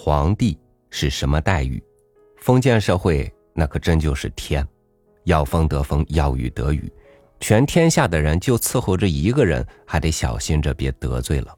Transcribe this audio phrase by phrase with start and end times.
[0.00, 0.56] 皇帝
[0.90, 1.82] 是什么待遇？
[2.36, 4.64] 封建社会那可真就是天，
[5.24, 6.88] 要风得风，要雨得雨，
[7.40, 11.52] 全天下的人就伺候着一个人，还得小心着别得罪了。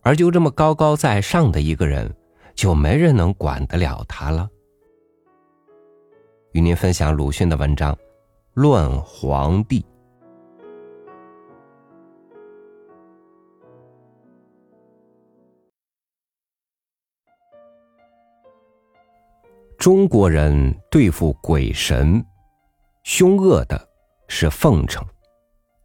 [0.00, 2.12] 而就这么高高在上的一个人，
[2.56, 4.50] 就没人能管得了他了。
[6.50, 7.94] 与您分享鲁迅的文章
[8.54, 9.80] 《论皇帝》。
[19.78, 22.22] 中国人对付鬼神，
[23.04, 23.88] 凶恶的
[24.26, 25.06] 是奉承，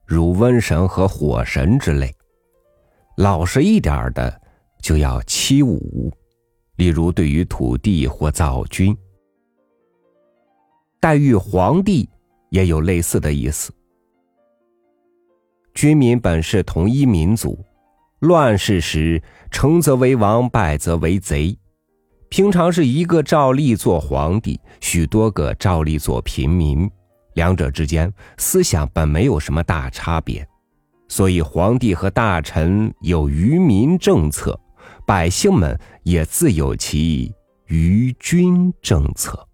[0.04, 2.08] 如瘟神和火神之类；
[3.18, 4.42] 老实一点的
[4.82, 6.12] 就要欺侮，
[6.76, 8.98] 例如对于土地或灶君。
[11.00, 12.10] 待遇皇帝
[12.50, 13.72] 也有类似的意思。
[15.76, 17.64] 军民本是同一民族，
[18.22, 21.56] 乱世时成则为王，败则为贼。
[22.34, 26.90] 平常是一个照例做皇帝，许多个照例做平民，
[27.36, 30.44] 两者之间思想本没有什么大差别，
[31.08, 34.60] 所以皇帝和大臣有愚民政策，
[35.06, 37.32] 百姓们也自有其
[37.68, 39.48] 愚君政策。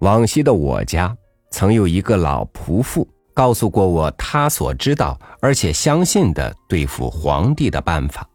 [0.00, 1.16] 往昔的我家
[1.50, 3.08] 曾有一个老仆妇。
[3.34, 8.28] 告诉过我他所知道而且相信的对付皇帝的办法。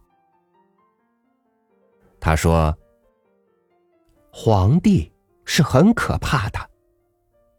[2.20, 2.76] 他说
[4.34, 5.12] ：“皇帝
[5.46, 6.60] 是很可怕的，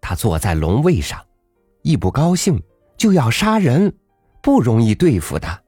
[0.01, 1.25] 他坐在龙位上，
[1.83, 2.61] 一不高兴
[2.97, 3.95] 就要杀人，
[4.43, 5.65] 不容易对付的。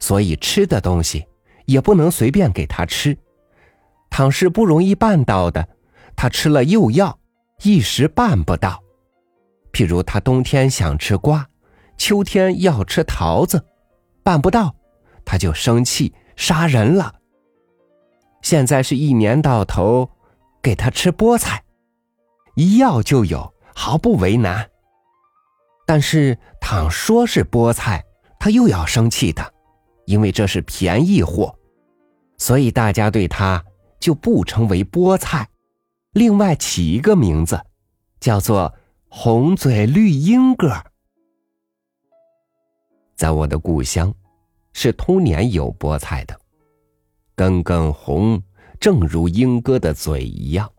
[0.00, 1.26] 所以吃的东西
[1.64, 3.16] 也不能随便给他吃，
[4.10, 5.66] 倘是不容易办到的，
[6.16, 7.18] 他吃了又要，
[7.62, 8.82] 一时办不到。”
[9.76, 11.46] 譬如他冬天想吃瓜，
[11.98, 13.62] 秋天要吃桃子，
[14.22, 14.74] 办不到，
[15.22, 17.16] 他就生气杀人了。
[18.40, 20.08] 现在是一年到头，
[20.62, 21.62] 给他吃菠菜，
[22.54, 24.66] 一要就有，毫不为难。
[25.86, 28.02] 但是倘说是菠菜，
[28.40, 29.52] 他又要生气的，
[30.06, 31.54] 因为这是便宜货，
[32.38, 33.62] 所以大家对他
[34.00, 35.46] 就不称为菠菜，
[36.12, 37.60] 另外起一个名字，
[38.18, 38.72] 叫做。
[39.18, 40.70] 红嘴绿鹦哥，
[43.16, 44.14] 在我的故乡，
[44.74, 46.38] 是通年有菠菜的，
[47.34, 48.40] 根根红，
[48.78, 50.70] 正如鹦哥的嘴一样。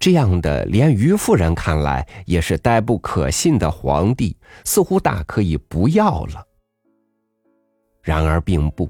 [0.00, 6.42] 这样的，连于夫人看来也是呆不可信的皇帝，似乎大可以不要了。
[8.00, 8.88] 然而并不，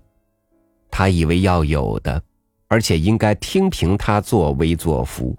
[0.89, 2.23] 他以为要有的，
[2.69, 5.37] 而且应该听凭他作威作福。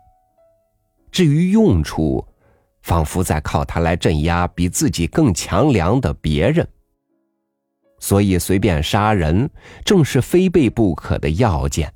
[1.13, 2.27] 至于用处，
[2.81, 6.67] 仿佛在靠他来镇压比自己更强梁的别人，
[7.99, 9.47] 所以随便杀人
[9.85, 11.93] 正是非备不可的要件。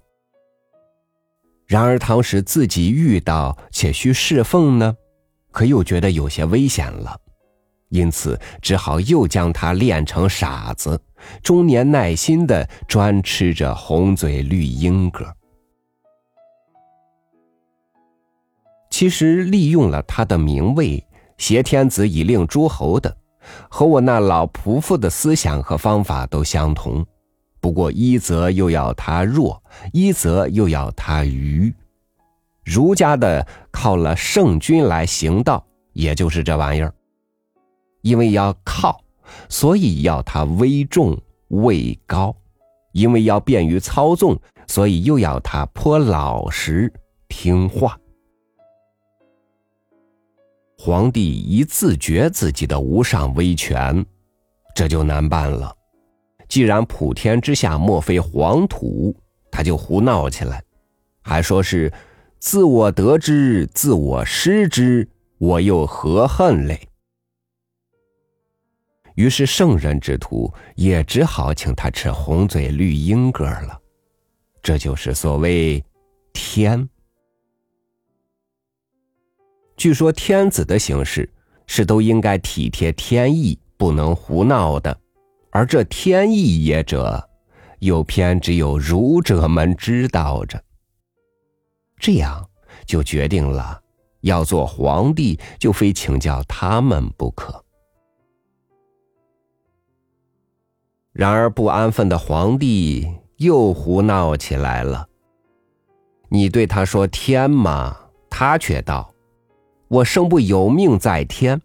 [1.65, 4.95] 然而，倘使自己遇到且需侍奉呢，
[5.51, 7.19] 可又觉得有些危险了，
[7.89, 11.01] 因此只好又将他练成傻子，
[11.41, 15.25] 终年耐心的专吃着红嘴绿鹦哥。
[18.97, 21.05] 其实利用了他的名位，
[21.37, 23.15] 挟天子以令诸侯的，
[23.69, 27.05] 和我那老仆妇的思想和方法都相同。
[27.59, 29.61] 不过一则又要他弱，
[29.93, 31.71] 一则又要他愚。
[32.63, 35.63] 儒家的靠了圣君来行道，
[35.93, 36.91] 也就是这玩意儿。
[38.01, 38.99] 因为要靠，
[39.47, 41.15] 所以要他威重
[41.49, 42.35] 位高；
[42.93, 46.91] 因为要便于操纵，所以又要他颇老实
[47.27, 47.95] 听话。
[50.77, 54.05] 皇帝一自觉自己的无上威权，
[54.75, 55.75] 这就难办了。
[56.47, 59.15] 既然普天之下莫非黄土，
[59.51, 60.63] 他就胡闹起来，
[61.21, 61.91] 还说是
[62.39, 65.09] 自我得之，自我失之，
[65.39, 66.87] 我又何恨嘞？
[69.15, 73.81] 于是圣人之徒也只好请他吃红嘴绿鹦哥了。
[74.61, 75.83] 这就是所谓
[76.33, 76.87] 天。
[79.77, 81.31] 据说天子的行事
[81.67, 84.99] 是都应该体贴天意，不能胡闹的，
[85.51, 87.29] 而这天意也者，
[87.79, 90.59] 又偏只有儒者们知道着。
[91.99, 92.43] 这样
[92.87, 93.79] 就决定了，
[94.21, 97.63] 要做皇帝就非请教他们不可。
[101.11, 103.07] 然而不安分的皇帝
[103.37, 105.07] 又胡闹起来了。
[106.29, 107.95] 你对他说天嘛，
[108.27, 109.13] 他却道。
[109.89, 111.61] 我生不有命在天，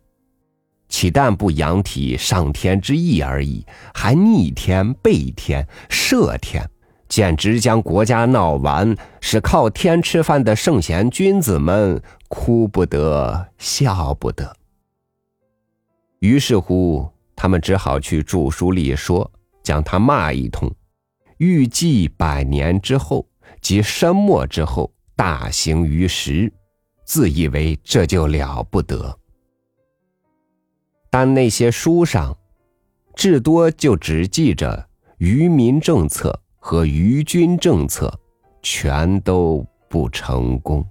[0.89, 6.69] 岂但不扬体上天之意而已，还逆天背天摄天，
[7.09, 14.55] 简直将国家闹完，使靠天吃饭的圣贤君子们哭不得，笑不得。
[16.21, 19.29] 于是乎，他们只好去著书立说，
[19.65, 20.73] 将他骂一通。
[21.39, 23.27] 预计百年之后，
[23.61, 26.53] 即申末之后，大行于时，
[27.05, 29.19] 自以为这就了不得。
[31.11, 32.37] 但那些书上，
[33.15, 34.89] 至多就只记着
[35.19, 38.13] 愚民政策和愚君政策，
[38.63, 40.85] 全都不成功。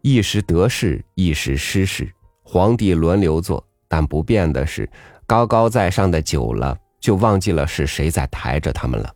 [0.00, 2.10] 一时得势，一时失势，
[2.44, 4.88] 皇帝轮流做，但不变的是，
[5.26, 9.14] 高高在上的久了，就忘记了是谁在抬着他们了。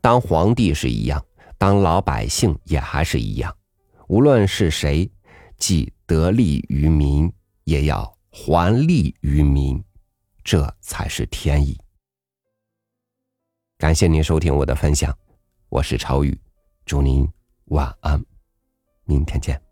[0.00, 1.24] 当皇帝是一样。
[1.60, 3.52] 当老百姓也还是一样，
[4.06, 5.10] 无论是谁，
[5.56, 7.28] 既得利于民，
[7.64, 9.82] 也要还利于民，
[10.44, 11.76] 这才是天意。
[13.76, 15.12] 感谢您收听我的分享，
[15.68, 16.40] 我是超宇，
[16.86, 17.28] 祝您
[17.64, 18.24] 晚安，
[19.04, 19.67] 明天见。